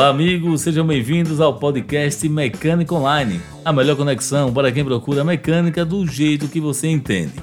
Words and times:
Olá, 0.00 0.08
amigos, 0.08 0.62
sejam 0.62 0.86
bem-vindos 0.86 1.42
ao 1.42 1.58
podcast 1.58 2.26
Mecânica 2.26 2.94
Online, 2.94 3.38
a 3.62 3.70
melhor 3.70 3.94
conexão 3.94 4.50
para 4.50 4.72
quem 4.72 4.82
procura 4.82 5.22
mecânica 5.22 5.84
do 5.84 6.06
jeito 6.06 6.48
que 6.48 6.58
você 6.58 6.88
entende. 6.88 7.34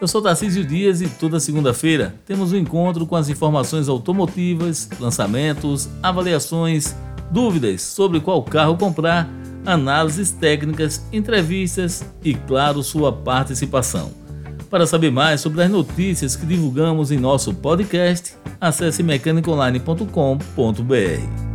Eu 0.00 0.06
sou 0.06 0.22
Tarcísio 0.22 0.64
Dias 0.64 1.00
e 1.00 1.08
toda 1.08 1.40
segunda-feira 1.40 2.14
temos 2.24 2.52
um 2.52 2.58
encontro 2.58 3.04
com 3.06 3.16
as 3.16 3.28
informações 3.28 3.88
automotivas, 3.88 4.88
lançamentos, 5.00 5.88
avaliações, 6.00 6.94
dúvidas 7.28 7.82
sobre 7.82 8.20
qual 8.20 8.40
carro 8.40 8.76
comprar, 8.76 9.28
análises 9.64 10.30
técnicas, 10.30 11.04
entrevistas 11.12 12.04
e, 12.22 12.34
claro, 12.34 12.84
sua 12.84 13.12
participação. 13.12 14.12
Para 14.70 14.86
saber 14.86 15.10
mais 15.10 15.40
sobre 15.40 15.64
as 15.64 15.68
notícias 15.68 16.36
que 16.36 16.46
divulgamos 16.46 17.10
em 17.10 17.18
nosso 17.18 17.52
podcast, 17.52 18.36
acesse 18.60 19.02
mecanicaonline.com.br. 19.02 21.45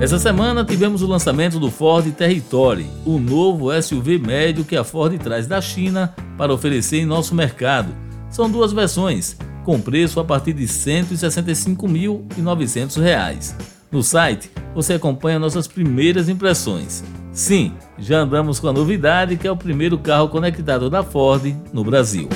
Essa 0.00 0.16
semana 0.16 0.64
tivemos 0.64 1.02
o 1.02 1.08
lançamento 1.08 1.58
do 1.58 1.72
Ford 1.72 2.08
Territory, 2.12 2.86
o 3.04 3.18
novo 3.18 3.72
SUV 3.82 4.16
médio 4.16 4.64
que 4.64 4.76
a 4.76 4.84
Ford 4.84 5.18
traz 5.18 5.48
da 5.48 5.60
China 5.60 6.14
para 6.36 6.54
oferecer 6.54 6.98
em 6.98 7.04
nosso 7.04 7.34
mercado. 7.34 7.92
São 8.30 8.48
duas 8.48 8.72
versões, 8.72 9.36
com 9.64 9.80
preço 9.80 10.20
a 10.20 10.24
partir 10.24 10.52
de 10.52 10.66
R$ 10.66 10.68
165.900. 10.68 13.54
No 13.90 14.00
site, 14.00 14.52
você 14.72 14.94
acompanha 14.94 15.40
nossas 15.40 15.66
primeiras 15.66 16.28
impressões. 16.28 17.02
Sim, 17.32 17.72
já 17.98 18.20
andamos 18.20 18.60
com 18.60 18.68
a 18.68 18.72
novidade 18.72 19.36
que 19.36 19.48
é 19.48 19.50
o 19.50 19.56
primeiro 19.56 19.98
carro 19.98 20.28
conectado 20.28 20.88
da 20.88 21.02
Ford 21.02 21.52
no 21.72 21.82
Brasil. 21.82 22.28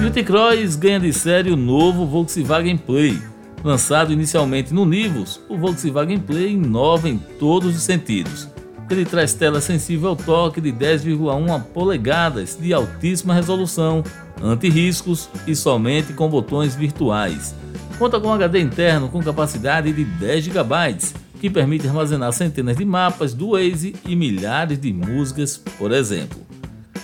E 0.00 0.06
o 0.06 0.10
T-Cross 0.10 0.76
ganha 0.76 0.98
de 0.98 1.12
série 1.12 1.50
o 1.50 1.56
novo 1.56 2.06
Volkswagen 2.06 2.78
Play, 2.78 3.20
Lançado 3.64 4.12
inicialmente 4.12 4.74
no 4.74 4.84
Nivus, 4.84 5.40
o 5.48 5.56
Volkswagen 5.56 6.18
Play 6.18 6.52
inova 6.52 7.08
em 7.08 7.16
todos 7.16 7.76
os 7.76 7.82
sentidos. 7.82 8.48
Ele 8.90 9.04
traz 9.04 9.32
tela 9.32 9.60
sensível 9.60 10.10
ao 10.10 10.16
toque 10.16 10.60
de 10.60 10.72
10,1 10.72 11.62
polegadas 11.72 12.58
de 12.60 12.74
altíssima 12.74 13.32
resolução, 13.32 14.02
anti-riscos 14.42 15.30
e 15.46 15.54
somente 15.54 16.12
com 16.12 16.28
botões 16.28 16.74
virtuais. 16.74 17.54
Conta 17.98 18.20
com 18.20 18.32
HD 18.32 18.60
interno 18.60 19.08
com 19.08 19.22
capacidade 19.22 19.92
de 19.92 20.04
10 20.04 20.44
GB, 20.44 20.96
que 21.40 21.48
permite 21.48 21.86
armazenar 21.86 22.32
centenas 22.32 22.76
de 22.76 22.84
mapas 22.84 23.32
do 23.32 23.50
Waze 23.50 23.94
e 24.06 24.16
milhares 24.16 24.78
de 24.78 24.92
músicas, 24.92 25.56
por 25.78 25.92
exemplo 25.92 26.42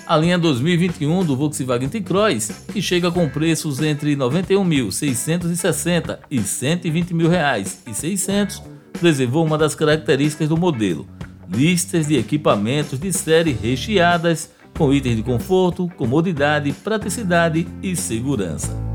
a 0.08 0.16
linha 0.16 0.36
2021 0.38 1.22
do 1.22 1.36
Volkswagen 1.36 1.90
T-Cross, 1.90 2.64
que 2.72 2.80
chega 2.80 3.10
com 3.10 3.28
preços 3.28 3.82
entre 3.82 4.16
91.660 4.16 6.20
e 6.30 6.40
120 6.40 7.12
mil 7.12 7.28
reais 7.28 7.82
e 7.86 7.92
600, 7.92 8.62
preservou 8.98 9.44
uma 9.44 9.58
das 9.58 9.74
características 9.74 10.48
do 10.48 10.56
modelo: 10.56 11.06
listas 11.46 12.08
de 12.08 12.16
equipamentos 12.16 12.98
de 12.98 13.12
série 13.12 13.52
recheadas 13.52 14.50
com 14.76 14.94
itens 14.94 15.16
de 15.16 15.22
conforto, 15.22 15.90
comodidade, 15.96 16.72
praticidade 16.72 17.66
e 17.82 17.94
segurança. 17.94 18.87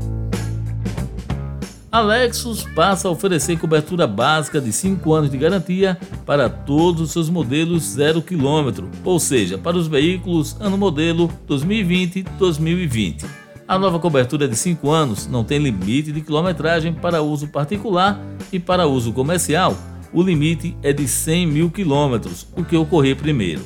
A 1.94 2.00
Lexus 2.00 2.64
passa 2.74 3.06
a 3.06 3.10
oferecer 3.12 3.56
cobertura 3.56 4.04
básica 4.04 4.60
de 4.60 4.72
5 4.72 5.14
anos 5.14 5.30
de 5.30 5.38
garantia 5.38 5.96
para 6.26 6.48
todos 6.48 7.00
os 7.02 7.12
seus 7.12 7.30
modelos 7.30 7.84
0 7.84 8.20
km, 8.20 8.88
ou 9.04 9.20
seja, 9.20 9.56
para 9.56 9.76
os 9.76 9.86
veículos 9.86 10.56
ano 10.58 10.76
modelo 10.76 11.30
2020-2020. 11.48 13.24
A 13.68 13.78
nova 13.78 14.00
cobertura 14.00 14.48
de 14.48 14.56
5 14.56 14.90
anos 14.90 15.28
não 15.28 15.44
tem 15.44 15.60
limite 15.60 16.10
de 16.10 16.20
quilometragem 16.20 16.92
para 16.92 17.22
uso 17.22 17.46
particular 17.46 18.20
e 18.52 18.58
para 18.58 18.88
uso 18.88 19.12
comercial, 19.12 19.78
o 20.12 20.20
limite 20.20 20.76
é 20.82 20.92
de 20.92 21.06
100 21.06 21.46
mil 21.46 21.70
quilômetros, 21.70 22.44
o 22.56 22.64
que 22.64 22.76
ocorrer 22.76 23.14
primeiro. 23.14 23.62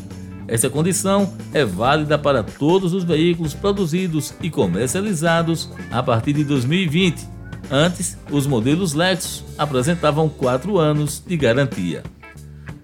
Essa 0.47 0.69
condição 0.69 1.33
é 1.55 1.65
válida 1.65 2.19
para 2.19 2.43
todos 2.43 2.93
os 2.93 3.05
veículos 3.05 3.55
produzidos 3.55 4.35
e 4.43 4.51
comercializados 4.51 5.71
a 5.91 6.03
partir 6.03 6.35
de 6.35 6.45
2020 6.45 7.38
Antes, 7.71 8.17
os 8.31 8.47
modelos 8.47 8.95
Lexus 8.95 9.45
apresentavam 9.57 10.29
4 10.29 10.79
anos 10.79 11.23
de 11.27 11.37
garantia. 11.37 12.03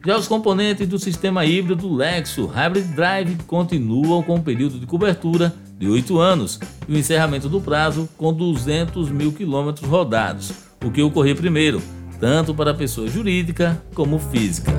Já 0.07 0.19
os 0.19 0.29
componentes 0.29 0.87
do 0.87 0.99
sistema 0.99 1.47
híbrido 1.47 1.93
Lexus 1.93 2.51
Hybrid 2.51 2.95
Drive 2.95 3.37
continuam 3.47 4.23
com 4.23 4.35
um 4.35 4.43
período 4.43 4.79
de 4.79 4.85
cobertura 4.85 5.55
de 5.79 5.89
8 5.89 6.19
anos 6.19 6.61
e 6.87 6.93
o 6.93 6.99
encerramento 6.99 7.49
do 7.49 7.61
prazo 7.61 8.07
com 8.19 8.33
200 8.33 9.11
mil 9.11 9.33
quilômetros 9.33 9.89
rodados, 9.89 10.53
o 10.85 10.91
que 10.91 11.03
ocorrer 11.03 11.35
primeiro, 11.35 11.83
tanto 12.21 12.55
para 12.55 12.73
a 12.73 12.75
pessoa 12.75 13.09
jurídica 13.09 13.83
como 13.95 14.19
física. 14.19 14.73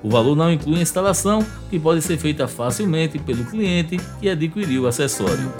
O 0.00 0.08
valor 0.08 0.36
não 0.36 0.52
inclui 0.52 0.78
a 0.78 0.82
instalação, 0.82 1.44
que 1.68 1.76
pode 1.76 2.00
ser 2.02 2.16
feita 2.16 2.46
facilmente 2.46 3.18
pelo 3.18 3.44
cliente 3.46 3.96
que 4.20 4.28
adquiriu 4.28 4.84
o 4.84 4.86
acessório. 4.86 5.52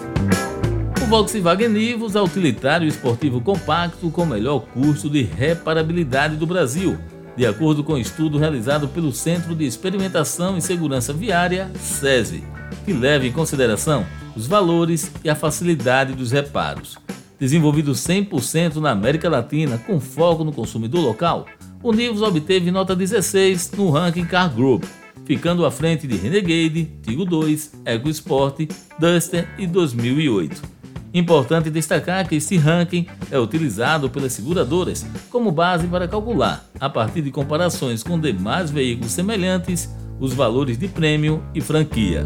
O 1.03 1.07
Volkswagen 1.07 1.71
Nivus 1.71 2.15
é 2.15 2.21
o 2.21 2.25
utilitário 2.25 2.87
esportivo 2.87 3.41
compacto 3.41 4.09
com 4.13 4.25
melhor 4.25 4.61
custo 4.61 5.11
de 5.11 5.23
reparabilidade 5.23 6.37
do 6.37 6.47
Brasil, 6.47 6.97
de 7.37 7.45
acordo 7.45 7.83
com 7.83 7.95
um 7.95 7.99
estudo 7.99 8.39
realizado 8.39 8.87
pelo 8.87 9.11
Centro 9.11 9.57
de 9.57 9.67
Experimentação 9.67 10.57
e 10.57 10.63
Segurança 10.63 11.13
Viária, 11.13 11.69
SESI, 11.75 12.45
que 12.85 12.93
leva 12.93 13.27
em 13.27 13.33
consideração 13.33 14.07
os 14.37 14.47
valores 14.47 15.11
e 15.25 15.29
a 15.29 15.35
facilidade 15.35 16.13
dos 16.13 16.31
reparos. 16.31 16.97
Desenvolvido 17.41 17.93
100% 17.93 18.77
na 18.77 18.91
América 18.91 19.31
Latina, 19.31 19.79
com 19.79 19.99
foco 19.99 20.45
no 20.45 20.53
consumidor 20.53 21.01
local, 21.01 21.47
o 21.83 21.91
Nivus 21.91 22.21
obteve 22.21 22.71
nota 22.71 22.95
16 22.95 23.73
no 23.79 23.89
ranking 23.89 24.27
Car 24.27 24.55
Group, 24.55 24.85
ficando 25.25 25.65
à 25.65 25.71
frente 25.71 26.07
de 26.07 26.17
Renegade, 26.17 26.93
Tigo 27.03 27.25
2, 27.25 27.81
EcoSport, 27.87 28.69
Duster 28.99 29.49
e 29.59 29.67
2008. 29.67 30.61
Importante 31.15 31.71
destacar 31.71 32.29
que 32.29 32.37
esse 32.37 32.59
ranking 32.59 33.07
é 33.31 33.39
utilizado 33.39 34.11
pelas 34.11 34.35
seguradoras 34.35 35.07
como 35.31 35.51
base 35.51 35.89
para 35.89 36.07
calcular, 36.07 36.69
a 36.79 36.91
partir 36.91 37.23
de 37.23 37.31
comparações 37.31 38.03
com 38.03 38.21
demais 38.21 38.71
veículos 38.71 39.13
semelhantes, 39.13 39.89
os 40.21 40.35
valores 40.35 40.77
de 40.77 40.89
prêmio 40.89 41.43
e 41.55 41.61
franquia. 41.63 42.23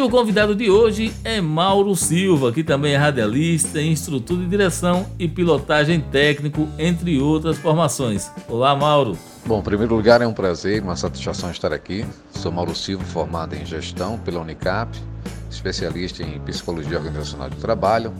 E 0.00 0.02
o 0.02 0.08
convidado 0.08 0.54
de 0.54 0.70
hoje 0.70 1.12
é 1.22 1.42
Mauro 1.42 1.94
Silva, 1.94 2.50
que 2.50 2.64
também 2.64 2.94
é 2.94 2.96
radialista, 2.96 3.82
instrutor 3.82 4.38
de 4.38 4.46
direção 4.46 5.06
e 5.18 5.28
pilotagem 5.28 6.00
técnico, 6.00 6.66
entre 6.78 7.20
outras 7.20 7.58
formações. 7.58 8.30
Olá, 8.48 8.74
Mauro. 8.74 9.14
Bom, 9.44 9.58
em 9.58 9.62
primeiro 9.62 9.94
lugar, 9.94 10.22
é 10.22 10.26
um 10.26 10.32
prazer, 10.32 10.82
uma 10.82 10.96
satisfação 10.96 11.50
estar 11.50 11.70
aqui. 11.70 12.06
Sou 12.30 12.50
Mauro 12.50 12.74
Silva, 12.74 13.04
formado 13.04 13.54
em 13.54 13.66
gestão 13.66 14.18
pela 14.18 14.40
Unicap, 14.40 14.90
especialista 15.50 16.22
em 16.22 16.40
psicologia 16.40 16.96
organizacional 16.96 17.50
de 17.50 17.56
trabalho, 17.56 18.10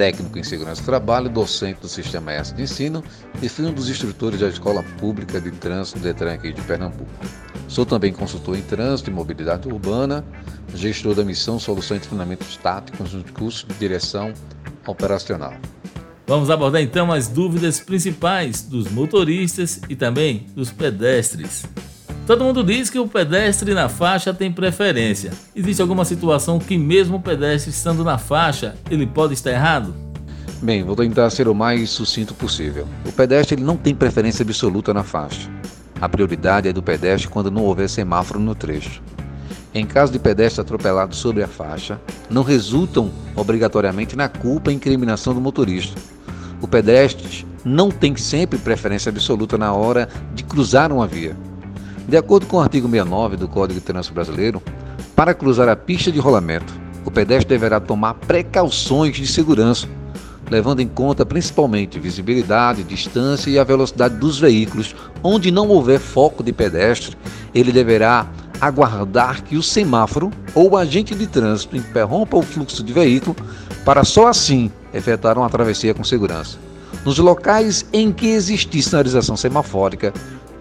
técnico 0.00 0.38
em 0.38 0.42
segurança 0.42 0.80
do 0.80 0.86
trabalho, 0.86 1.28
docente 1.28 1.82
do 1.82 1.86
Sistema 1.86 2.32
S 2.32 2.54
de 2.54 2.62
ensino 2.62 3.04
e 3.42 3.50
fui 3.50 3.66
um 3.66 3.72
dos 3.72 3.90
instrutores 3.90 4.40
da 4.40 4.48
Escola 4.48 4.82
Pública 4.98 5.38
de 5.38 5.50
Trânsito 5.50 5.98
Detran 5.98 6.32
aqui 6.32 6.54
de 6.54 6.62
Pernambuco. 6.62 7.10
Sou 7.68 7.84
também 7.84 8.10
consultor 8.10 8.56
em 8.56 8.62
trânsito 8.62 9.10
e 9.10 9.12
mobilidade 9.12 9.68
urbana, 9.68 10.24
gestor 10.74 11.14
da 11.14 11.22
missão 11.22 11.58
Soluções 11.58 12.00
de 12.00 12.08
Treinamentos 12.08 12.56
Táticos 12.56 13.12
no 13.12 13.22
curso 13.30 13.66
de 13.66 13.74
Direção 13.74 14.32
Operacional. 14.86 15.52
Vamos 16.26 16.48
abordar 16.48 16.80
então 16.80 17.12
as 17.12 17.28
dúvidas 17.28 17.78
principais 17.78 18.62
dos 18.62 18.90
motoristas 18.90 19.82
e 19.86 19.94
também 19.94 20.46
dos 20.54 20.72
pedestres. 20.72 21.66
Todo 22.30 22.44
mundo 22.44 22.62
diz 22.62 22.88
que 22.88 22.96
o 23.00 23.08
pedestre 23.08 23.74
na 23.74 23.88
faixa 23.88 24.32
tem 24.32 24.52
preferência. 24.52 25.32
Existe 25.52 25.82
alguma 25.82 26.04
situação 26.04 26.60
que 26.60 26.78
mesmo 26.78 27.16
o 27.16 27.20
pedestre 27.20 27.72
estando 27.72 28.04
na 28.04 28.18
faixa, 28.18 28.76
ele 28.88 29.04
pode 29.04 29.34
estar 29.34 29.50
errado? 29.50 29.92
Bem, 30.62 30.84
vou 30.84 30.94
tentar 30.94 31.28
ser 31.30 31.48
o 31.48 31.54
mais 31.56 31.90
sucinto 31.90 32.32
possível. 32.32 32.86
O 33.04 33.10
pedestre 33.10 33.56
ele 33.56 33.64
não 33.64 33.76
tem 33.76 33.96
preferência 33.96 34.44
absoluta 34.44 34.94
na 34.94 35.02
faixa. 35.02 35.50
A 36.00 36.08
prioridade 36.08 36.68
é 36.68 36.72
do 36.72 36.80
pedestre 36.80 37.28
quando 37.28 37.50
não 37.50 37.64
houver 37.64 37.88
semáforo 37.88 38.38
no 38.38 38.54
trecho. 38.54 39.02
em 39.74 39.84
caso 39.84 40.12
de 40.12 40.20
pedestre 40.20 40.60
atropelado 40.60 41.16
sobre 41.16 41.42
a 41.42 41.48
faixa, 41.48 42.00
não 42.30 42.44
resultam 42.44 43.10
obrigatoriamente 43.34 44.14
na 44.14 44.28
culpa 44.28 44.70
e 44.70 44.74
incriminação 44.76 45.34
do 45.34 45.40
motorista. 45.40 46.00
O 46.62 46.68
pedestre 46.68 47.44
não 47.64 47.90
tem 47.90 48.14
sempre 48.14 48.56
preferência 48.56 49.10
absoluta 49.10 49.58
na 49.58 49.72
hora 49.72 50.08
de 50.32 50.44
cruzar 50.44 50.92
uma 50.92 51.08
via. 51.08 51.49
De 52.10 52.16
acordo 52.16 52.44
com 52.46 52.56
o 52.56 52.60
artigo 52.60 52.88
69 52.88 53.36
do 53.36 53.46
Código 53.46 53.78
de 53.78 53.86
Trânsito 53.86 54.12
Brasileiro, 54.12 54.60
para 55.14 55.32
cruzar 55.32 55.68
a 55.68 55.76
pista 55.76 56.10
de 56.10 56.18
rolamento, 56.18 56.74
o 57.04 57.10
pedestre 57.10 57.50
deverá 57.50 57.78
tomar 57.78 58.14
precauções 58.14 59.14
de 59.14 59.28
segurança, 59.28 59.86
levando 60.50 60.80
em 60.80 60.88
conta 60.88 61.24
principalmente 61.24 62.00
visibilidade, 62.00 62.82
distância 62.82 63.48
e 63.48 63.60
a 63.60 63.62
velocidade 63.62 64.16
dos 64.16 64.40
veículos. 64.40 64.92
Onde 65.22 65.52
não 65.52 65.68
houver 65.68 66.00
foco 66.00 66.42
de 66.42 66.52
pedestre, 66.52 67.16
ele 67.54 67.70
deverá 67.70 68.26
aguardar 68.60 69.44
que 69.44 69.56
o 69.56 69.62
semáforo 69.62 70.32
ou 70.52 70.70
o 70.70 70.76
agente 70.76 71.14
de 71.14 71.28
trânsito 71.28 71.76
interrompa 71.76 72.36
o 72.36 72.42
fluxo 72.42 72.82
de 72.82 72.92
veículo 72.92 73.36
para 73.84 74.02
só 74.02 74.26
assim 74.26 74.68
efetuar 74.92 75.38
uma 75.38 75.48
travessia 75.48 75.94
com 75.94 76.02
segurança. 76.02 76.58
Nos 77.04 77.18
locais 77.18 77.86
em 77.92 78.12
que 78.12 78.26
existir 78.26 78.82
sinalização 78.82 79.36
semafórica, 79.36 80.12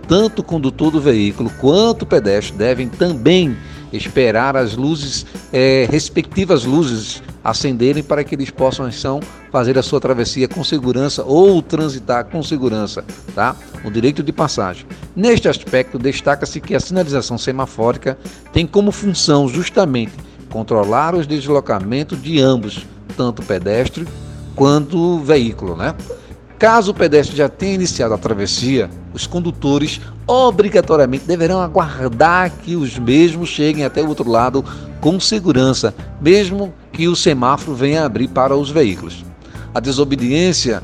tanto 0.10 0.40
o 0.40 0.44
condutor 0.44 0.92
do 0.92 1.00
veículo 1.00 1.52
quanto 1.62 2.02
o 2.02 2.06
pedestre 2.06 2.58
devem 2.58 2.90
também 2.90 3.56
esperar 3.94 4.58
as 4.58 4.76
luzes, 4.76 5.26
é, 5.54 5.88
respectivas 5.90 6.66
luzes 6.66 7.22
acenderem 7.44 8.04
para 8.04 8.24
que 8.24 8.36
eles 8.36 8.50
possam 8.50 8.90
então 8.90 9.20
fazer 9.52 9.78
a 9.78 9.84
sua 9.84 10.00
travessia 10.00 10.48
com 10.48 10.64
segurança 10.64 11.24
ou 11.24 11.62
transitar 11.62 12.26
com 12.26 12.42
segurança, 12.44 13.06
tá? 13.34 13.56
O 13.86 13.90
direito 13.90 14.22
de 14.22 14.32
passagem. 14.32 14.86
Neste 15.16 15.48
aspecto, 15.48 15.98
destaca-se 15.98 16.60
que 16.60 16.76
a 16.76 16.80
sinalização 16.80 17.38
semafórica 17.38 18.18
tem 18.52 18.68
como 18.68 18.92
função 18.92 19.48
justamente 19.48 20.14
controlar 20.50 21.16
os 21.16 21.26
deslocamentos 21.26 22.22
de 22.22 22.40
ambos, 22.42 22.86
tanto 23.16 23.44
pedestre 23.44 24.08
quanto 24.56 25.20
veículo, 25.20 25.76
né? 25.76 25.96
Caso 26.60 26.92
o 26.92 26.94
pedestre 26.94 27.38
já 27.38 27.48
tenha 27.48 27.76
iniciado 27.76 28.14
a 28.14 28.18
travessia, 28.18 28.90
os 29.14 29.26
condutores 29.26 30.02
obrigatoriamente 30.28 31.24
deverão 31.24 31.62
aguardar 31.62 32.52
que 32.52 32.76
os 32.76 33.00
mesmos 33.00 33.48
cheguem 33.48 33.86
até 33.86 34.04
o 34.04 34.10
outro 34.10 34.30
lado 34.30 34.66
com 35.00 35.18
segurança, 35.22 35.96
mesmo 36.20 36.74
que 36.92 37.08
o 37.08 37.16
semáforo 37.16 37.78
venha 37.78 38.04
abrir 38.04 38.28
para 38.28 38.58
os 38.58 38.70
veículos. 38.70 39.24
A 39.74 39.80
desobediência 39.80 40.82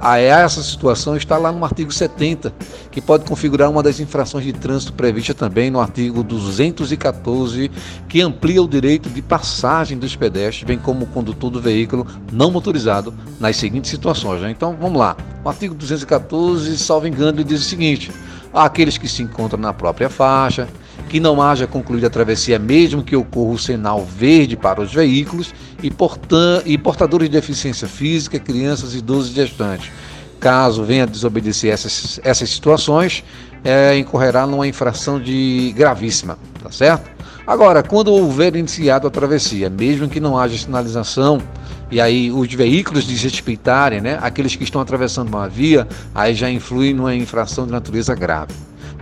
a 0.00 0.18
essa 0.18 0.62
situação 0.62 1.16
está 1.16 1.38
lá 1.38 1.50
no 1.50 1.64
artigo 1.64 1.92
70, 1.92 2.52
que 2.90 3.00
pode 3.00 3.24
configurar 3.24 3.70
uma 3.70 3.82
das 3.82 3.98
infrações 3.98 4.44
de 4.44 4.52
trânsito 4.52 4.92
prevista 4.92 5.32
também 5.32 5.70
no 5.70 5.80
artigo 5.80 6.22
214, 6.22 7.70
que 8.08 8.20
amplia 8.20 8.62
o 8.62 8.68
direito 8.68 9.08
de 9.08 9.22
passagem 9.22 9.98
dos 9.98 10.14
pedestres, 10.14 10.64
bem 10.64 10.78
como 10.78 11.04
o 11.04 11.08
condutor 11.08 11.50
do 11.50 11.60
veículo 11.60 12.06
não 12.30 12.50
motorizado, 12.50 13.14
nas 13.40 13.56
seguintes 13.56 13.90
situações. 13.90 14.42
Né? 14.42 14.50
Então 14.50 14.76
vamos 14.78 14.98
lá. 14.98 15.16
O 15.42 15.48
artigo 15.48 15.74
214, 15.74 16.76
salvo 16.78 17.06
engano, 17.06 17.38
ele 17.38 17.44
diz 17.44 17.60
o 17.60 17.64
seguinte: 17.64 18.12
aqueles 18.52 18.98
que 18.98 19.08
se 19.08 19.22
encontram 19.22 19.58
na 19.58 19.72
própria 19.72 20.08
faixa, 20.08 20.68
que 21.08 21.20
não 21.20 21.40
haja 21.40 21.66
concluída 21.66 22.06
a 22.06 22.10
travessia, 22.10 22.58
mesmo 22.58 23.02
que 23.02 23.14
ocorra 23.14 23.52
o 23.52 23.58
sinal 23.58 24.04
verde 24.04 24.56
para 24.56 24.80
os 24.80 24.92
veículos 24.92 25.54
e, 25.82 25.92
e 26.66 26.78
portadores 26.78 27.28
de 27.28 27.36
deficiência 27.36 27.86
física, 27.86 28.38
crianças, 28.38 28.94
idosos 28.94 29.30
e 29.30 29.34
gestantes. 29.34 29.90
Caso 30.40 30.84
venha 30.84 31.04
a 31.04 31.06
desobedecer 31.06 31.72
essas, 31.72 32.20
essas 32.22 32.50
situações, 32.50 33.24
é, 33.62 33.96
incorrerá 33.96 34.46
numa 34.46 34.66
infração 34.66 35.20
de 35.20 35.72
gravíssima, 35.76 36.38
tá 36.62 36.70
certo? 36.70 37.10
Agora, 37.46 37.82
quando 37.82 38.08
houver 38.08 38.56
iniciado 38.56 39.06
a 39.06 39.10
travessia, 39.10 39.68
mesmo 39.68 40.08
que 40.08 40.18
não 40.18 40.38
haja 40.38 40.56
sinalização, 40.56 41.40
e 41.90 42.00
aí 42.00 42.32
os 42.32 42.52
veículos 42.52 43.04
desrespeitarem, 43.04 44.00
né, 44.00 44.18
aqueles 44.20 44.56
que 44.56 44.64
estão 44.64 44.80
atravessando 44.80 45.28
uma 45.28 45.48
via, 45.48 45.86
aí 46.14 46.34
já 46.34 46.50
influi 46.50 46.94
numa 46.94 47.14
infração 47.14 47.66
de 47.66 47.72
natureza 47.72 48.14
grave. 48.14 48.52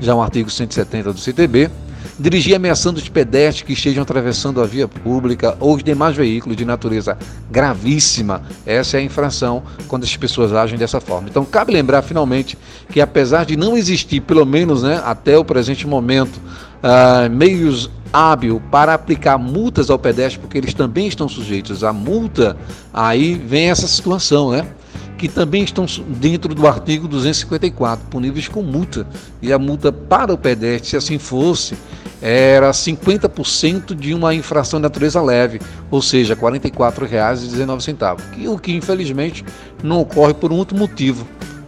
Já 0.00 0.14
o 0.14 0.20
artigo 0.20 0.50
170 0.50 1.12
do 1.12 1.18
CTB 1.18 1.70
dirigir 2.18 2.54
ameaçando 2.54 2.98
os 2.98 3.08
pedestres 3.08 3.66
que 3.66 3.72
estejam 3.72 4.02
atravessando 4.02 4.60
a 4.60 4.66
via 4.66 4.86
pública 4.86 5.56
ou 5.58 5.76
os 5.76 5.82
demais 5.82 6.16
veículos 6.16 6.56
de 6.56 6.64
natureza 6.64 7.16
gravíssima. 7.50 8.42
Essa 8.66 8.98
é 8.98 9.00
a 9.00 9.02
infração 9.02 9.62
quando 9.88 10.04
as 10.04 10.16
pessoas 10.16 10.52
agem 10.52 10.78
dessa 10.78 11.00
forma. 11.00 11.28
Então, 11.28 11.44
cabe 11.44 11.72
lembrar 11.72 12.02
finalmente 12.02 12.56
que, 12.90 13.00
apesar 13.00 13.44
de 13.44 13.56
não 13.56 13.76
existir, 13.76 14.20
pelo 14.20 14.44
menos 14.44 14.82
né, 14.82 15.00
até 15.04 15.36
o 15.36 15.44
presente 15.44 15.86
momento, 15.86 16.36
uh, 16.82 17.30
meios 17.30 17.90
hábil 18.12 18.60
para 18.70 18.92
aplicar 18.92 19.38
multas 19.38 19.88
ao 19.88 19.98
pedestre, 19.98 20.38
porque 20.38 20.58
eles 20.58 20.74
também 20.74 21.06
estão 21.06 21.28
sujeitos 21.28 21.82
à 21.82 21.92
multa, 21.92 22.56
aí 22.92 23.34
vem 23.34 23.70
essa 23.70 23.88
situação, 23.88 24.50
né? 24.50 24.66
Que 25.22 25.28
também 25.28 25.62
estão 25.62 25.86
dentro 26.08 26.52
do 26.52 26.66
artigo 26.66 27.06
254, 27.06 28.08
puníveis 28.10 28.48
com 28.48 28.60
multa. 28.60 29.06
E 29.40 29.52
a 29.52 29.58
multa 29.58 29.92
para 29.92 30.34
o 30.34 30.36
pedestre, 30.36 30.90
se 30.90 30.96
assim 30.96 31.16
fosse, 31.16 31.76
era 32.20 32.72
50% 32.72 33.94
de 33.94 34.14
uma 34.14 34.34
infração 34.34 34.80
de 34.80 34.82
natureza 34.82 35.22
leve, 35.22 35.60
ou 35.92 36.02
seja, 36.02 36.34
R$ 36.34 36.40
44,19, 36.40 38.48
o 38.48 38.58
que 38.58 38.72
infelizmente 38.72 39.44
não 39.80 40.00
ocorre 40.00 40.34
por 40.34 40.52
um 40.52 40.56
outro 40.56 40.76
motivo. 40.76 41.24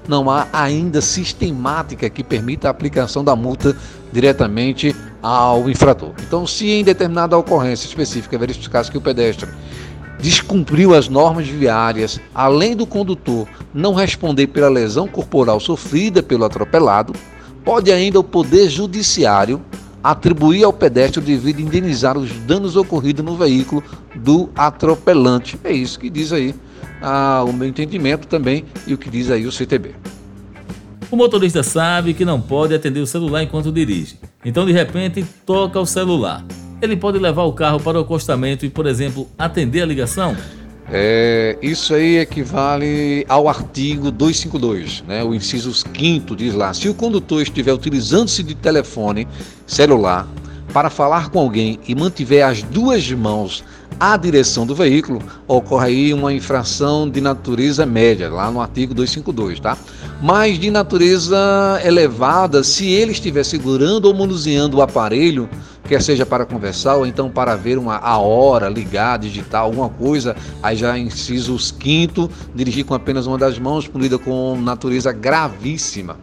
Não 0.09 0.29
há 0.29 0.49
ainda 0.53 1.01
sistemática 1.01 2.11
que 2.11 2.25
permita 2.25 2.67
a 2.67 2.73
aplicação 2.73 3.23
da 3.23 3.37
multa 3.37 3.77
diretamente 4.13 4.97
ao 5.23 5.71
infrator. 5.71 6.11
Então, 6.27 6.45
se 6.45 6.69
em 6.69 6.83
determinada 6.83 7.39
ocorrência 7.39 7.87
específica 7.87 8.37
verificasse 8.37 8.91
que 8.91 8.99
o 8.99 9.01
pedestre 9.01 9.49
descumpriu 10.19 10.95
as 10.95 11.09
normas 11.09 11.47
viárias, 11.47 12.21
além 12.35 12.75
do 12.75 12.87
condutor 12.87 13.47
não 13.73 13.95
responder 13.95 14.47
pela 14.49 14.69
lesão 14.69 15.07
corporal 15.07 15.61
sofrida 15.61 16.23
pelo 16.23 16.45
atropelado, 16.45 17.13
pode 17.65 17.91
ainda 17.91 18.21
o 18.21 18.25
Poder 18.25 18.69
Judiciário 18.69 19.61
atribuir 20.03 20.65
ao 20.65 20.73
pedestre 20.73 21.19
o 21.19 21.23
devido 21.23 21.61
indenizar 21.61 22.19
os 22.19 22.31
danos 22.41 22.77
ocorridos 22.77 23.25
no 23.25 23.37
veículo 23.37 23.83
do 24.15 24.51
atropelante. 24.55 25.59
É 25.65 25.73
isso 25.73 25.99
que 25.99 26.11
diz 26.11 26.31
aí 26.31 26.55
ah, 27.01 27.43
o 27.47 27.53
meu 27.53 27.69
entendimento 27.69 28.27
também 28.29 28.65
e 28.87 28.93
o 28.93 28.99
que 28.99 29.09
diz 29.09 29.31
aí 29.31 29.47
o 29.47 29.53
CTB. 29.53 29.95
O 31.11 31.17
motorista 31.17 31.63
sabe 31.63 32.13
que 32.13 32.25
não 32.25 32.41
pode 32.41 32.75
atender 32.75 33.01
o 33.01 33.07
celular 33.07 33.43
enquanto 33.43 33.73
dirige, 33.73 34.19
então 34.45 34.67
de 34.67 34.73
repente 34.73 35.25
toca 35.47 35.79
o 35.79 35.87
celular. 35.87 36.45
Ele 36.85 36.97
pode 36.97 37.19
levar 37.19 37.45
o 37.45 37.53
carro 37.53 37.81
para 37.81 37.99
o 37.99 38.03
acostamento 38.03 38.67
e, 38.67 38.71
por 38.71 38.87
exemplo, 38.87 39.27
atender 39.39 39.83
a 39.83 39.87
ligação? 39.87 40.37
É, 40.91 41.57
isso 41.63 41.95
aí 41.95 42.19
equivale 42.19 43.25
ao 43.27 43.49
artigo 43.49 44.11
252, 44.11 45.03
né? 45.09 45.25
o 45.25 45.35
inciso 45.35 45.73
5 45.73 46.37
diz 46.37 46.53
lá: 46.55 46.75
se 46.75 46.89
o 46.89 46.95
condutor 46.95 47.41
estiver 47.41 47.73
utilizando-se 47.73 48.43
de 48.43 48.55
telefone 48.55 49.27
celular 49.67 50.29
para 50.75 50.91
falar 50.91 51.31
com 51.31 51.39
alguém 51.39 51.79
e 51.89 51.95
mantiver 51.95 52.47
as 52.47 52.63
duas 52.63 53.11
mãos 53.13 53.65
à 53.99 54.17
direção 54.17 54.67
do 54.67 54.75
veículo, 54.75 55.23
ocorre 55.47 55.87
aí 55.87 56.13
uma 56.13 56.33
infração 56.33 57.09
de 57.09 57.21
natureza 57.21 57.87
média, 57.87 58.29
lá 58.29 58.51
no 58.51 58.61
artigo 58.61 58.93
252, 58.93 59.61
tá? 59.61 59.79
Mas 60.21 60.59
de 60.59 60.71
natureza 60.71 61.81
elevada, 61.85 62.63
se 62.63 62.89
ele 62.89 63.13
estiver 63.13 63.45
segurando 63.45 64.07
ou 64.07 64.15
manuseando 64.15 64.79
o 64.79 64.83
aparelho 64.83 65.49
quer 65.87 66.03
seja 66.03 66.25
para 66.25 66.47
conversar 66.47 66.97
ou 66.97 67.07
então 67.07 67.31
para 67.31 67.57
ver 67.57 67.79
uma, 67.79 67.97
a 67.97 68.19
hora, 68.19 68.69
ligar, 68.69 69.19
digitar 69.19 69.63
alguma 69.63 69.89
coisa, 69.89 70.35
aí 70.63 70.77
já 70.77 70.99
inciso 70.99 71.57
quinto, 71.79 72.31
dirigir 72.55 72.85
com 72.85 72.95
apenas 72.95 73.27
uma 73.27 73.39
das 73.39 73.59
mãos, 73.59 73.87
punida 73.87 74.19
com 74.19 74.57
natureza 74.61 75.13
gravíssima. 75.13 76.17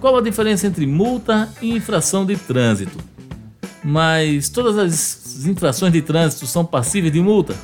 Qual 0.00 0.16
a 0.16 0.20
diferença 0.20 0.66
entre 0.66 0.86
multa 0.86 1.48
e 1.60 1.70
infração 1.76 2.24
de 2.24 2.36
trânsito? 2.36 2.96
Mas 3.82 4.48
todas 4.48 4.78
as 4.78 5.46
infrações 5.46 5.92
de 5.92 6.02
trânsito 6.02 6.46
são 6.46 6.64
passíveis 6.64 7.12
de 7.12 7.20
multa? 7.20 7.54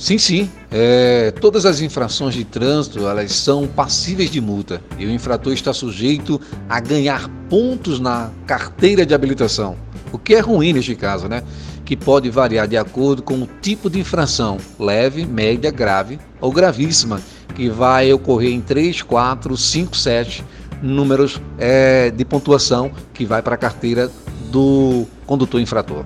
Sim, 0.00 0.16
sim. 0.16 0.50
É, 0.70 1.30
todas 1.30 1.66
as 1.66 1.82
infrações 1.82 2.34
de 2.34 2.44
trânsito 2.44 3.06
elas 3.06 3.32
são 3.32 3.66
passíveis 3.66 4.30
de 4.30 4.40
multa 4.40 4.80
e 4.98 5.04
o 5.04 5.10
infrator 5.10 5.52
está 5.52 5.74
sujeito 5.74 6.40
a 6.66 6.80
ganhar 6.80 7.28
pontos 7.50 8.00
na 8.00 8.30
carteira 8.46 9.04
de 9.04 9.12
habilitação. 9.12 9.76
O 10.12 10.18
que 10.18 10.34
é 10.34 10.40
ruim 10.40 10.72
neste 10.72 10.94
caso, 10.94 11.28
né? 11.28 11.42
Que 11.84 11.96
pode 11.96 12.30
variar 12.30 12.66
de 12.66 12.76
acordo 12.76 13.22
com 13.22 13.34
o 13.34 13.48
tipo 13.60 13.88
de 13.88 13.98
infração, 13.98 14.58
leve, 14.78 15.24
média, 15.26 15.70
grave 15.70 16.18
ou 16.40 16.52
gravíssima, 16.52 17.20
que 17.54 17.68
vai 17.68 18.12
ocorrer 18.12 18.52
em 18.52 18.60
3, 18.60 19.02
4, 19.02 19.56
5, 19.56 19.96
7 19.96 20.44
números 20.82 21.40
é, 21.58 22.10
de 22.10 22.24
pontuação 22.24 22.90
que 23.12 23.24
vai 23.24 23.42
para 23.42 23.54
a 23.54 23.58
carteira 23.58 24.10
do 24.50 25.06
condutor 25.26 25.60
infrator. 25.60 26.04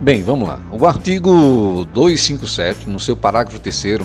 Bem, 0.00 0.22
vamos 0.22 0.48
lá. 0.48 0.60
O 0.70 0.86
artigo 0.86 1.86
257, 1.94 2.88
no 2.90 2.98
seu 2.98 3.16
parágrafo 3.16 3.58
3 3.58 4.00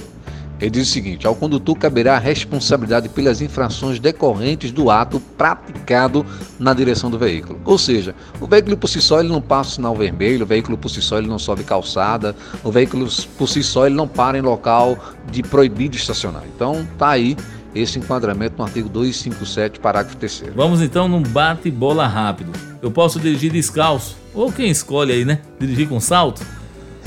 Ele 0.60 0.70
diz 0.70 0.90
o 0.90 0.92
seguinte: 0.92 1.26
ao 1.26 1.36
condutor 1.36 1.78
caberá 1.78 2.16
a 2.16 2.20
responsabilidade 2.20 3.10
pelas 3.10 3.42
infrações 3.42 4.00
decorrentes 4.00 4.72
do 4.72 4.90
ato 4.90 5.20
praticado 5.38 6.26
na 6.60 6.74
direção 6.74 7.10
do 7.10 7.18
veículo. 7.18 7.60
Ou 7.64 7.78
seja, 7.78 8.14
o 8.40 8.48
veículo 8.48 8.78
por 8.78 8.88
si 8.88 9.02
só 9.02 9.20
ele 9.20 9.30
não 9.30 9.42
passa 9.42 9.72
o 9.72 9.74
sinal 9.76 9.96
vermelho, 9.96 10.44
o 10.44 10.48
veículo 10.48 10.78
por 10.78 10.90
si 10.90 11.02
só 11.02 11.18
ele 11.18 11.28
não 11.28 11.40
sobe 11.40 11.64
calçada, 11.64 12.36
o 12.64 12.72
veículo 12.72 13.08
por 13.38 13.48
si 13.48 13.64
só 13.64 13.86
ele 13.86 13.96
não 13.96 14.08
para 14.08 14.38
em 14.38 14.42
local 14.42 14.98
de 15.32 15.42
proibido 15.42 15.96
estacionar. 15.96 16.44
Então, 16.54 16.86
tá 16.98 17.10
aí 17.10 17.38
esse 17.74 18.00
enquadramento 18.00 18.56
no 18.58 18.64
artigo 18.64 18.90
257, 18.90 19.80
parágrafo 19.80 20.18
3 20.18 20.44
Vamos 20.56 20.82
então 20.82 21.08
num 21.08 21.22
bate-bola 21.22 22.08
rápido. 22.08 22.52
Eu 22.82 22.92
posso 22.92 23.20
dirigir 23.20 23.52
descalço? 23.52 24.18
Ou 24.34 24.52
quem 24.52 24.70
escolhe 24.70 25.12
aí, 25.14 25.26
né? 25.26 25.40
Dirigir 25.60 25.88
com 25.88 26.00
salto? 26.00 26.42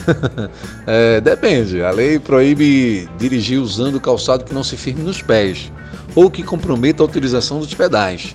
é, 0.87 1.21
depende. 1.21 1.83
A 1.83 1.91
lei 1.91 2.19
proíbe 2.19 3.09
dirigir 3.19 3.61
usando 3.61 4.01
calçado 4.01 4.45
que 4.45 4.55
não 4.55 4.65
se 4.65 4.77
firme 4.77 5.03
nos 5.03 5.23
pés 5.23 5.71
ou 6.15 6.31
que 6.31 6.43
comprometa 6.43 7.03
a 7.03 7.07
utilização 7.07 7.59
dos 7.59 7.73
pedais. 7.75 8.35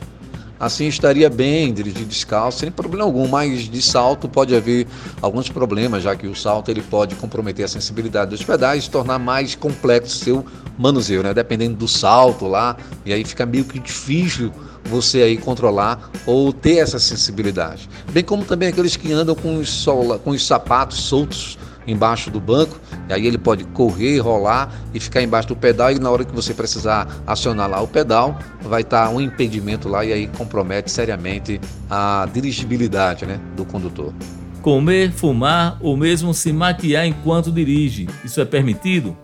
Assim 0.60 0.88
estaria 0.88 1.30
bem 1.30 1.74
dirigir 1.74 2.06
descalço 2.06 2.60
sem 2.60 2.72
problema 2.72 3.04
algum, 3.04 3.28
mas 3.28 3.70
de 3.70 3.82
salto 3.82 4.28
pode 4.28 4.56
haver 4.56 4.88
alguns 5.22 5.50
problemas, 5.50 6.04
já 6.04 6.16
que 6.16 6.28
o 6.28 6.36
salto 6.36 6.70
ele 6.70 6.82
pode 6.82 7.16
comprometer 7.16 7.66
a 7.66 7.68
sensibilidade 7.68 8.32
dos 8.32 8.44
pedais 8.44 8.86
e 8.86 8.90
tornar 8.90 9.20
mais 9.20 9.56
complexo 9.56 10.24
seu 10.24 10.46
manuseio, 10.78 11.24
né? 11.24 11.34
Dependendo 11.34 11.76
do 11.76 11.88
salto 11.88 12.48
lá, 12.48 12.76
e 13.06 13.14
aí 13.14 13.24
fica 13.24 13.46
meio 13.46 13.66
que 13.66 13.80
difícil 13.80 14.52
você 14.86 15.22
aí 15.22 15.38
controlar 15.38 16.10
ou 16.26 16.52
ter 16.52 16.78
essa 16.78 17.00
sensibilidade. 17.00 17.90
Bem 18.12 18.24
como 18.24 18.44
também 18.46 18.70
aqueles 18.70 18.96
que 18.96 19.12
andam 19.12 19.36
com 19.36 19.58
os, 19.58 19.70
sola, 19.70 20.18
com 20.18 20.32
os 20.32 20.46
sapatos 20.46 21.00
soltos 21.02 21.58
embaixo 21.88 22.30
do 22.30 22.40
banco, 22.40 22.80
e 23.10 23.14
aí 23.14 23.26
ele 23.26 23.38
pode 23.38 23.64
correr, 23.66 24.20
rolar 24.20 24.72
e 24.94 25.00
ficar 25.00 25.22
embaixo 25.22 25.48
do 25.48 25.56
pedal 25.56 25.92
e 25.92 26.00
na 26.00 26.12
hora 26.12 26.26
que 26.26 26.36
você 26.36 26.54
precisar 26.54 27.08
acionar 27.26 27.70
lá 27.70 27.82
o 27.82 27.88
pedal, 27.88 28.38
vai 28.62 28.82
estar 28.82 29.10
um 29.10 29.22
impedimento 29.22 29.88
lá 29.88 30.04
e 30.04 30.12
aí 30.12 30.28
compromete 30.28 30.92
seriamente 30.92 31.62
a 31.90 32.28
dirigibilidade 32.32 33.26
né, 33.26 33.40
do 33.56 33.64
condutor. 33.64 34.14
Comer, 34.62 35.12
fumar 35.12 35.78
ou 35.80 35.96
mesmo 35.96 36.34
se 36.34 36.52
maquiar 36.52 37.08
enquanto 37.08 37.52
dirige, 37.52 38.10
isso 38.26 38.42
é 38.42 38.46
permitido? 38.46 39.16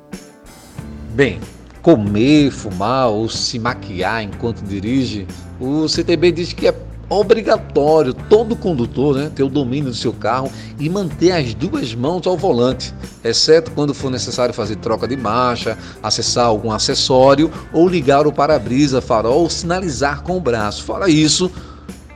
Bem, 1.13 1.39
comer, 1.81 2.49
fumar 2.49 3.09
ou 3.09 3.27
se 3.27 3.59
maquiar 3.59 4.23
enquanto 4.23 4.61
dirige, 4.63 5.27
o 5.59 5.87
CTB 5.87 6.31
diz 6.31 6.53
que 6.53 6.67
é 6.67 6.75
obrigatório 7.09 8.13
todo 8.13 8.55
condutor 8.55 9.15
né, 9.15 9.31
ter 9.33 9.43
o 9.43 9.49
domínio 9.49 9.89
do 9.89 9.95
seu 9.95 10.13
carro 10.13 10.51
e 10.79 10.89
manter 10.89 11.31
as 11.31 11.53
duas 11.53 11.93
mãos 11.93 12.25
ao 12.25 12.37
volante, 12.37 12.93
exceto 13.23 13.71
quando 13.71 13.93
for 13.93 14.09
necessário 14.09 14.53
fazer 14.53 14.77
troca 14.77 15.07
de 15.07 15.15
marcha, 15.15 15.77
acessar 16.01 16.45
algum 16.45 16.71
acessório 16.71 17.51
ou 17.71 17.87
ligar 17.87 18.25
o 18.25 18.31
para-brisa, 18.31 19.01
farol 19.01 19.41
ou 19.41 19.49
sinalizar 19.49 20.23
com 20.23 20.37
o 20.37 20.41
braço. 20.41 20.83
Fora 20.83 21.09
isso, 21.09 21.51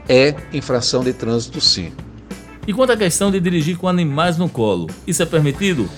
é 0.07 0.35
infração 0.53 1.03
de 1.03 1.13
trânsito 1.13 1.61
sim. 1.61 1.91
E 2.65 2.73
quanto 2.73 2.91
à 2.91 2.97
questão 2.97 3.31
de 3.31 3.39
dirigir 3.39 3.77
com 3.77 3.87
animais 3.87 4.37
no 4.37 4.49
colo, 4.49 4.89
isso 5.05 5.23
é 5.23 5.25
permitido? 5.25 5.89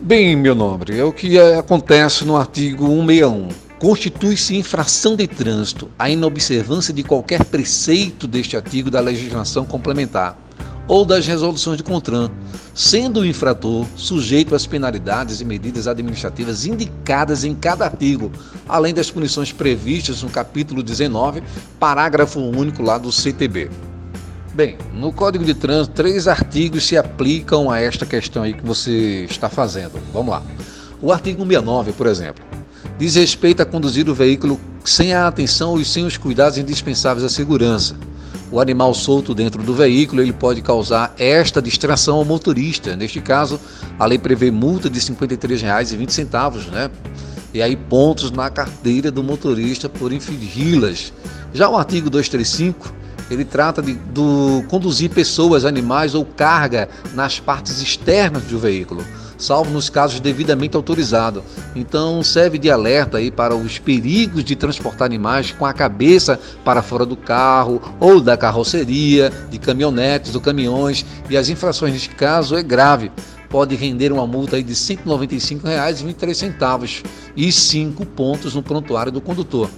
Bem, 0.00 0.34
meu 0.34 0.54
nobre, 0.54 0.98
é 0.98 1.04
o 1.04 1.12
que 1.12 1.38
acontece 1.38 2.24
no 2.24 2.36
artigo 2.36 2.86
161 2.86 3.48
constitui-se 3.82 4.54
infração 4.54 5.16
de 5.16 5.26
trânsito 5.26 5.90
a 5.98 6.08
inobservância 6.08 6.94
de 6.94 7.02
qualquer 7.02 7.44
preceito 7.44 8.28
deste 8.28 8.56
artigo 8.56 8.88
da 8.88 9.00
legislação 9.00 9.64
complementar 9.64 10.38
ou 10.86 11.04
das 11.04 11.26
resoluções 11.26 11.78
de 11.78 11.82
CONTRAN, 11.82 12.30
sendo 12.72 13.18
o 13.18 13.26
infrator 13.26 13.84
sujeito 13.96 14.54
às 14.54 14.68
penalidades 14.68 15.40
e 15.40 15.44
medidas 15.44 15.88
administrativas 15.88 16.64
indicadas 16.64 17.42
em 17.42 17.56
cada 17.56 17.84
artigo, 17.84 18.30
além 18.68 18.94
das 18.94 19.10
punições 19.10 19.50
previstas 19.50 20.22
no 20.22 20.30
capítulo 20.30 20.80
19, 20.80 21.42
parágrafo 21.80 22.38
único 22.38 22.84
lá 22.84 22.98
do 22.98 23.10
CTB. 23.10 23.68
Bem, 24.54 24.78
no 24.94 25.12
Código 25.12 25.44
de 25.44 25.54
Trânsito, 25.54 25.96
três 25.96 26.28
artigos 26.28 26.86
se 26.86 26.96
aplicam 26.96 27.68
a 27.68 27.80
esta 27.80 28.06
questão 28.06 28.44
aí 28.44 28.52
que 28.52 28.64
você 28.64 29.26
está 29.28 29.48
fazendo. 29.48 29.98
Vamos 30.12 30.30
lá. 30.30 30.42
O 31.00 31.10
artigo 31.10 31.44
69, 31.44 31.92
por 31.94 32.06
exemplo, 32.06 32.44
diz 33.02 33.16
respeito 33.16 33.60
a 33.60 33.66
conduzir 33.66 34.08
o 34.08 34.14
veículo 34.14 34.60
sem 34.84 35.12
a 35.12 35.26
atenção 35.26 35.80
e 35.80 35.84
sem 35.84 36.06
os 36.06 36.16
cuidados 36.16 36.56
indispensáveis 36.56 37.24
à 37.24 37.28
segurança. 37.28 37.96
O 38.48 38.60
animal 38.60 38.94
solto 38.94 39.34
dentro 39.34 39.60
do 39.60 39.74
veículo 39.74 40.22
ele 40.22 40.32
pode 40.32 40.62
causar 40.62 41.12
esta 41.18 41.60
distração 41.60 42.18
ao 42.18 42.24
motorista. 42.24 42.94
Neste 42.94 43.20
caso, 43.20 43.58
a 43.98 44.06
lei 44.06 44.20
prevê 44.20 44.52
multa 44.52 44.88
de 44.88 45.00
R$ 45.00 45.16
53,20, 45.16 46.70
né? 46.70 46.88
E 47.52 47.60
aí 47.60 47.74
pontos 47.74 48.30
na 48.30 48.48
carteira 48.48 49.10
do 49.10 49.20
motorista 49.20 49.88
por 49.88 50.12
infringi-las. 50.12 51.12
Já 51.52 51.68
o 51.68 51.76
artigo 51.76 52.08
235 52.08 52.94
ele 53.28 53.44
trata 53.44 53.82
de 53.82 53.94
do 53.94 54.62
conduzir 54.68 55.10
pessoas, 55.10 55.64
animais 55.64 56.14
ou 56.14 56.24
carga 56.24 56.88
nas 57.14 57.40
partes 57.40 57.82
externas 57.82 58.44
do 58.44 58.60
veículo 58.60 59.04
salvo 59.42 59.70
nos 59.70 59.90
casos 59.90 60.20
devidamente 60.20 60.76
autorizados. 60.76 61.42
Então 61.74 62.22
serve 62.22 62.58
de 62.58 62.70
alerta 62.70 63.18
aí 63.18 63.30
para 63.30 63.54
os 63.54 63.78
perigos 63.78 64.44
de 64.44 64.54
transportar 64.54 65.06
animais 65.06 65.50
com 65.50 65.66
a 65.66 65.72
cabeça 65.72 66.38
para 66.64 66.82
fora 66.82 67.04
do 67.04 67.16
carro 67.16 67.82
ou 67.98 68.20
da 68.20 68.36
carroceria, 68.36 69.32
de 69.50 69.58
caminhonetes 69.58 70.34
ou 70.34 70.40
caminhões, 70.40 71.04
e 71.28 71.36
as 71.36 71.48
infrações 71.48 71.92
neste 71.92 72.10
caso 72.10 72.56
é 72.56 72.62
grave. 72.62 73.10
Pode 73.48 73.74
render 73.74 74.12
uma 74.12 74.26
multa 74.26 74.56
aí 74.56 74.62
de 74.62 74.72
R$ 74.72 74.78
195,23 74.78 77.04
e 77.36 77.52
5 77.52 78.06
pontos 78.06 78.54
no 78.54 78.62
prontuário 78.62 79.12
do 79.12 79.20
condutor. 79.20 79.68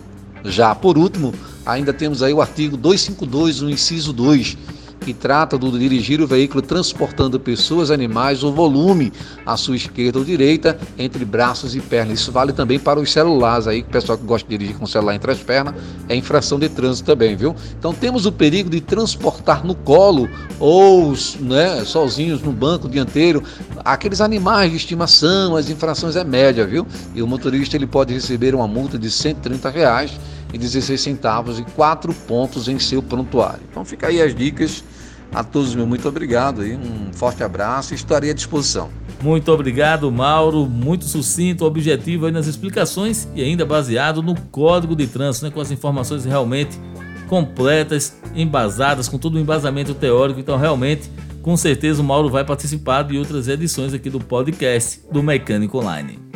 Já 0.45 0.75
por 0.75 0.99
último, 0.99 1.33
ainda 1.65 1.93
temos 1.93 2.23
aí 2.23 2.33
o 2.33 2.43
artigo 2.43 2.77
252, 2.77 3.63
o 3.63 3.71
inciso 3.71 4.13
2, 4.13 4.59
que 5.05 5.13
trata 5.13 5.59
do 5.59 5.79
dirigir 5.79 6.21
o 6.21 6.27
veículo 6.27 6.63
transportando 6.63 7.39
pessoas, 7.39 7.91
animais 7.91 8.43
ou 8.43 8.53
volume 8.53 9.13
à 9.45 9.57
sua 9.57 9.77
esquerda 9.77 10.19
ou 10.19 10.25
direita, 10.25 10.79
entre 10.99 11.25
braços 11.25 11.77
e 11.77 11.81
pernas. 11.81 12.21
Isso 12.21 12.33
vale 12.33 12.53
também 12.53 12.79
para 12.79 12.99
os 12.99 13.13
celulares 13.13 13.67
aí, 13.67 13.81
o 13.81 13.85
pessoal 13.85 14.17
que 14.17 14.25
gosta 14.25 14.49
de 14.49 14.57
dirigir 14.57 14.79
com 14.79 14.85
o 14.85 14.89
celular 14.89 15.15
entre 15.15 15.31
as 15.31 15.41
pernas, 15.41 15.75
é 16.09 16.17
infração 16.17 16.59
de 16.59 16.69
trânsito 16.69 17.07
também, 17.07 17.37
viu? 17.37 17.55
Então 17.79 17.93
temos 17.93 18.25
o 18.25 18.33
perigo 18.33 18.71
de 18.71 18.81
transportar 18.81 19.65
no 19.65 19.75
colo 19.75 20.29
ou 20.59 21.15
né, 21.41 21.85
sozinhos 21.85 22.41
no 22.41 22.53
banco 22.53 22.89
dianteiro 22.89 23.43
aqueles 23.85 24.21
animais 24.21 24.71
de 24.71 24.79
estimação, 24.79 25.55
as 25.55 25.69
infrações 25.69 26.17
é 26.17 26.25
média, 26.25 26.67
viu? 26.67 26.87
E 27.15 27.23
o 27.23 27.27
motorista 27.27 27.77
ele 27.77 27.87
pode 27.87 28.15
receber 28.15 28.55
uma 28.55 28.67
multa 28.67 28.99
de 28.99 29.11
130 29.11 29.69
reais 29.69 30.13
e 30.55 30.59
16 30.59 31.01
centavos 31.01 31.59
e 31.59 31.65
4 31.65 32.15
pontos 32.27 32.69
em 32.69 32.79
seu 32.79 33.03
prontuário. 33.03 33.61
Então 33.69 33.85
fica 33.85 34.07
aí 34.07 34.23
as 34.23 34.35
dicas 34.35 34.85
a 35.33 35.43
todos, 35.43 35.75
meu 35.75 35.87
muito 35.87 36.09
obrigado 36.09 36.63
aí, 36.63 36.77
um 36.77 37.13
forte 37.13 37.43
abraço 37.43 37.93
e 37.93 37.97
estarei 37.97 38.31
à 38.31 38.35
disposição. 38.35 38.89
Muito 39.21 39.51
obrigado, 39.51 40.11
Mauro. 40.13 40.67
Muito 40.67 41.07
sucinto, 41.07 41.65
objetivo 41.65 42.27
aí 42.27 42.33
nas 42.33 42.47
explicações 42.47 43.27
e 43.35 43.43
ainda 43.43 43.67
baseado 43.67 44.23
no 44.23 44.39
código 44.53 44.95
de 44.95 45.07
trânsito, 45.07 45.47
né, 45.47 45.51
com 45.51 45.61
as 45.61 45.71
informações 45.71 46.25
realmente 46.25 46.79
completas, 47.27 48.17
embasadas, 48.35 49.09
com 49.09 49.19
todo 49.19 49.35
o 49.35 49.41
embasamento 49.41 49.95
teórico. 49.95 50.39
Então, 50.39 50.57
realmente, 50.57 51.11
com 51.43 51.57
certeza, 51.57 52.01
o 52.01 52.05
Mauro 52.05 52.29
vai 52.29 52.45
participar 52.45 53.03
de 53.03 53.19
outras 53.19 53.49
edições 53.49 53.93
aqui 53.93 54.11
do 54.11 54.21
podcast 54.21 55.01
do 55.11 55.23
Mecânico 55.23 55.79
Online. 55.79 56.34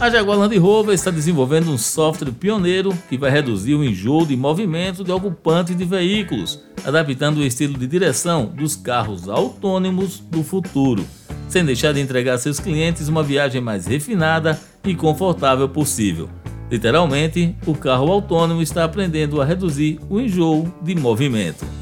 A 0.00 0.08
Jaguar 0.08 0.38
Land 0.38 0.56
Rover 0.58 0.94
está 0.94 1.10
desenvolvendo 1.10 1.72
um 1.72 1.76
software 1.76 2.30
pioneiro 2.30 2.96
que 3.08 3.18
vai 3.18 3.32
reduzir 3.32 3.74
o 3.74 3.82
enjoo 3.82 4.24
de 4.24 4.36
movimento 4.36 5.02
de 5.02 5.10
ocupantes 5.10 5.76
de 5.76 5.84
veículos, 5.84 6.62
adaptando 6.84 7.38
o 7.38 7.44
estilo 7.44 7.76
de 7.76 7.84
direção 7.84 8.46
dos 8.46 8.76
carros 8.76 9.28
autônomos 9.28 10.20
do 10.20 10.44
futuro, 10.44 11.04
sem 11.48 11.64
deixar 11.64 11.92
de 11.92 12.00
entregar 12.00 12.34
a 12.34 12.38
seus 12.38 12.60
clientes 12.60 13.08
uma 13.08 13.24
viagem 13.24 13.60
mais 13.60 13.88
refinada 13.88 14.56
e 14.84 14.94
confortável 14.94 15.68
possível. 15.68 16.30
Literalmente, 16.70 17.56
o 17.66 17.74
carro 17.74 18.12
autônomo 18.12 18.62
está 18.62 18.84
aprendendo 18.84 19.42
a 19.42 19.44
reduzir 19.44 19.98
o 20.08 20.20
enjoo 20.20 20.72
de 20.80 20.94
movimento. 20.94 21.77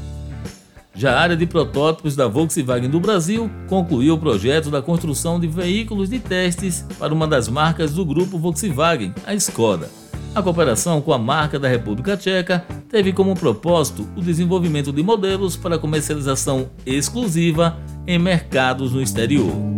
Já 0.97 1.13
a 1.13 1.19
área 1.19 1.37
de 1.37 1.45
protótipos 1.45 2.15
da 2.15 2.27
Volkswagen 2.27 2.89
do 2.89 2.99
Brasil 2.99 3.51
concluiu 3.67 4.15
o 4.15 4.17
projeto 4.17 4.71
da 4.71 4.81
construção 4.81 5.39
de 5.39 5.45
veículos 5.47 6.09
de 6.09 6.17
testes 6.17 6.83
para 6.97 7.13
uma 7.13 7.27
das 7.27 7.47
marcas 7.47 7.93
do 7.93 8.03
grupo 8.03 8.39
Volkswagen, 8.39 9.13
a 9.23 9.35
Skoda. 9.35 9.91
A 10.33 10.41
cooperação 10.41 10.99
com 10.99 11.13
a 11.13 11.19
marca 11.19 11.59
da 11.59 11.67
República 11.67 12.17
Tcheca 12.17 12.65
teve 12.89 13.13
como 13.13 13.35
propósito 13.35 14.07
o 14.15 14.21
desenvolvimento 14.21 14.91
de 14.91 15.03
modelos 15.03 15.55
para 15.55 15.77
comercialização 15.77 16.67
exclusiva 16.83 17.77
em 18.07 18.17
mercados 18.17 18.91
no 18.91 18.99
exterior. 18.99 19.76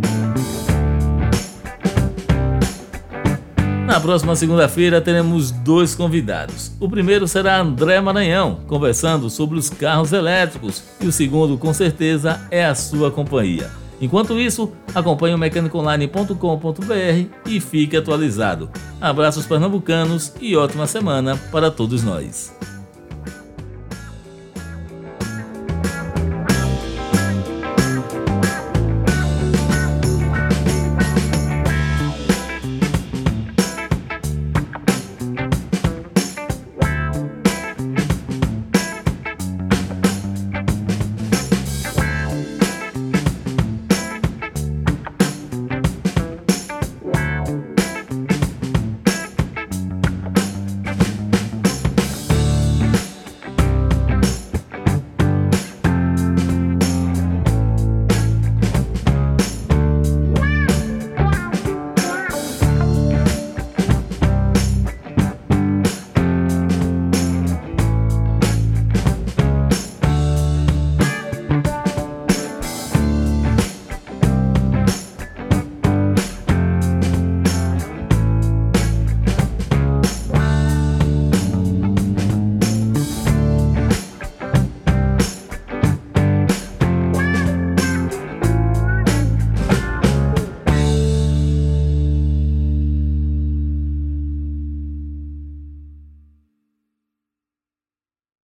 Na 3.90 3.98
próxima 3.98 4.36
segunda-feira 4.36 5.00
teremos 5.00 5.50
dois 5.50 5.96
convidados. 5.96 6.70
O 6.78 6.88
primeiro 6.88 7.26
será 7.26 7.60
André 7.60 8.00
Maranhão, 8.00 8.60
conversando 8.68 9.28
sobre 9.28 9.58
os 9.58 9.68
carros 9.68 10.12
elétricos, 10.12 10.84
e 11.00 11.08
o 11.08 11.12
segundo, 11.12 11.58
com 11.58 11.74
certeza, 11.74 12.40
é 12.52 12.64
a 12.64 12.72
sua 12.72 13.10
companhia. 13.10 13.68
Enquanto 14.00 14.38
isso, 14.38 14.70
acompanhe 14.94 15.34
o 15.34 15.38
mecanicoonline.com.br 15.38 17.26
e 17.44 17.58
fique 17.58 17.96
atualizado. 17.96 18.70
Abraços 19.00 19.44
pernambucanos 19.44 20.34
e 20.40 20.54
ótima 20.54 20.86
semana 20.86 21.36
para 21.50 21.68
todos 21.68 22.04
nós. 22.04 22.54